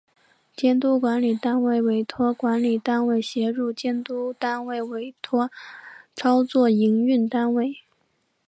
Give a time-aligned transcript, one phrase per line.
[0.55, 5.51] 监督管理单位委托管理单位协助监督单位委托
[6.15, 7.79] 操作营运单位